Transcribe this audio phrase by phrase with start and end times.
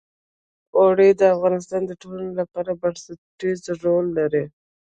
[0.77, 4.43] اوړي د افغانستان د ټولنې لپاره بنسټيز رول لري.